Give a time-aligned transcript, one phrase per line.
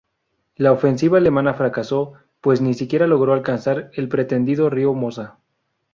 [0.55, 5.37] La ofensiva alemana fracasó, pues ni siquiera logró alcanzar el pretendido río Mosa.